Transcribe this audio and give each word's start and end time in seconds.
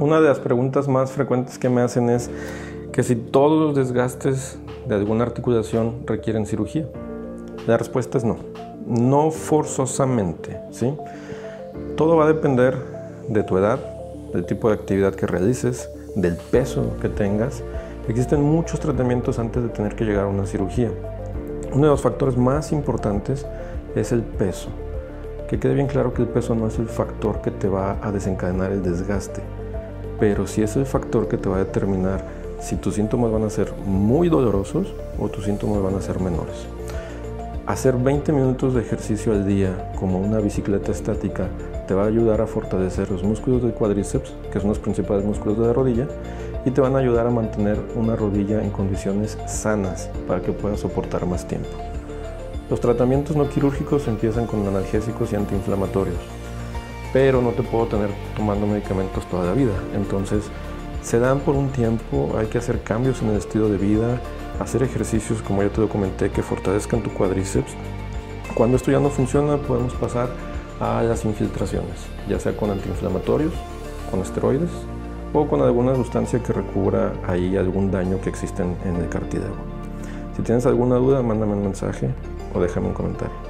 Una 0.00 0.18
de 0.18 0.28
las 0.28 0.38
preguntas 0.38 0.88
más 0.88 1.12
frecuentes 1.12 1.58
que 1.58 1.68
me 1.68 1.82
hacen 1.82 2.08
es 2.08 2.30
que 2.90 3.02
si 3.02 3.16
todos 3.16 3.60
los 3.60 3.76
desgastes 3.76 4.58
de 4.88 4.94
alguna 4.94 5.24
articulación 5.24 6.06
requieren 6.06 6.46
cirugía. 6.46 6.88
La 7.66 7.76
respuesta 7.76 8.16
es 8.16 8.24
no. 8.24 8.38
No 8.86 9.30
forzosamente, 9.30 10.58
¿sí? 10.70 10.96
Todo 11.98 12.16
va 12.16 12.24
a 12.24 12.28
depender 12.28 12.78
de 13.28 13.42
tu 13.42 13.58
edad, 13.58 13.78
del 14.32 14.46
tipo 14.46 14.68
de 14.68 14.76
actividad 14.76 15.14
que 15.14 15.26
realices, 15.26 15.90
del 16.16 16.36
peso 16.36 16.96
que 17.02 17.10
tengas. 17.10 17.62
Existen 18.08 18.42
muchos 18.42 18.80
tratamientos 18.80 19.38
antes 19.38 19.62
de 19.62 19.68
tener 19.68 19.96
que 19.96 20.06
llegar 20.06 20.24
a 20.24 20.28
una 20.28 20.46
cirugía. 20.46 20.90
Uno 21.74 21.82
de 21.82 21.90
los 21.90 22.00
factores 22.00 22.38
más 22.38 22.72
importantes 22.72 23.44
es 23.94 24.12
el 24.12 24.22
peso. 24.22 24.70
Que 25.46 25.60
quede 25.60 25.74
bien 25.74 25.88
claro 25.88 26.14
que 26.14 26.22
el 26.22 26.28
peso 26.28 26.54
no 26.54 26.68
es 26.68 26.78
el 26.78 26.88
factor 26.88 27.42
que 27.42 27.50
te 27.50 27.68
va 27.68 27.98
a 28.00 28.10
desencadenar 28.10 28.72
el 28.72 28.82
desgaste, 28.82 29.42
pero 30.20 30.46
sí 30.46 30.62
es 30.62 30.76
el 30.76 30.86
factor 30.86 31.26
que 31.26 31.38
te 31.38 31.48
va 31.48 31.56
a 31.56 31.64
determinar 31.64 32.24
si 32.60 32.76
tus 32.76 32.94
síntomas 32.94 33.32
van 33.32 33.44
a 33.44 33.50
ser 33.50 33.72
muy 33.86 34.28
dolorosos 34.28 34.92
o 35.18 35.28
tus 35.28 35.46
síntomas 35.46 35.82
van 35.82 35.94
a 35.94 36.02
ser 36.02 36.20
menores. 36.20 36.66
Hacer 37.66 37.96
20 37.96 38.32
minutos 38.32 38.74
de 38.74 38.82
ejercicio 38.82 39.32
al 39.32 39.46
día 39.46 39.92
como 39.98 40.18
una 40.18 40.38
bicicleta 40.38 40.92
estática 40.92 41.48
te 41.88 41.94
va 41.94 42.04
a 42.04 42.06
ayudar 42.06 42.40
a 42.40 42.46
fortalecer 42.46 43.10
los 43.10 43.22
músculos 43.22 43.62
del 43.62 43.72
cuádriceps, 43.72 44.32
que 44.52 44.60
son 44.60 44.68
los 44.68 44.78
principales 44.78 45.24
músculos 45.24 45.58
de 45.58 45.66
la 45.66 45.72
rodilla, 45.72 46.06
y 46.64 46.70
te 46.70 46.80
van 46.80 46.94
a 46.94 46.98
ayudar 46.98 47.26
a 47.26 47.30
mantener 47.30 47.78
una 47.96 48.14
rodilla 48.14 48.62
en 48.62 48.70
condiciones 48.70 49.38
sanas 49.46 50.10
para 50.28 50.42
que 50.42 50.52
puedas 50.52 50.80
soportar 50.80 51.24
más 51.26 51.48
tiempo. 51.48 51.68
Los 52.68 52.80
tratamientos 52.80 53.36
no 53.36 53.48
quirúrgicos 53.48 54.06
empiezan 54.06 54.46
con 54.46 54.66
analgésicos 54.66 55.32
y 55.32 55.36
antiinflamatorios, 55.36 56.18
pero 57.12 57.42
no 57.42 57.50
te 57.50 57.62
puedo 57.62 57.86
tener 57.86 58.10
tomando 58.36 58.66
medicamentos 58.66 59.26
toda 59.26 59.46
la 59.46 59.52
vida. 59.52 59.72
Entonces, 59.94 60.44
se 61.02 61.18
dan 61.18 61.40
por 61.40 61.56
un 61.56 61.70
tiempo, 61.70 62.34
hay 62.38 62.46
que 62.46 62.58
hacer 62.58 62.82
cambios 62.82 63.22
en 63.22 63.30
el 63.30 63.36
estilo 63.36 63.68
de 63.68 63.78
vida, 63.78 64.20
hacer 64.60 64.82
ejercicios, 64.82 65.42
como 65.42 65.62
ya 65.62 65.70
te 65.70 65.80
lo 65.80 65.88
comenté, 65.88 66.30
que 66.30 66.42
fortalezcan 66.42 67.02
tu 67.02 67.10
cuádriceps. 67.10 67.72
Cuando 68.54 68.76
esto 68.76 68.90
ya 68.90 69.00
no 69.00 69.08
funciona, 69.08 69.56
podemos 69.56 69.94
pasar 69.94 70.28
a 70.80 71.02
las 71.02 71.24
infiltraciones, 71.24 72.06
ya 72.28 72.38
sea 72.38 72.56
con 72.56 72.70
antiinflamatorios, 72.70 73.52
con 74.10 74.20
esteroides 74.20 74.70
o 75.32 75.46
con 75.46 75.62
alguna 75.62 75.94
sustancia 75.94 76.42
que 76.42 76.52
recubra 76.52 77.12
ahí 77.26 77.56
algún 77.56 77.90
daño 77.90 78.20
que 78.20 78.28
existe 78.28 78.62
en 78.62 78.96
el 78.96 79.08
cartílago. 79.08 79.54
Si 80.36 80.42
tienes 80.42 80.66
alguna 80.66 80.96
duda, 80.96 81.22
mándame 81.22 81.52
un 81.52 81.64
mensaje 81.64 82.10
o 82.54 82.60
déjame 82.60 82.88
un 82.88 82.94
comentario. 82.94 83.49